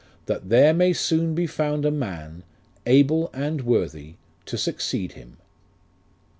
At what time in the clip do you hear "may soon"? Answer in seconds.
0.73-1.37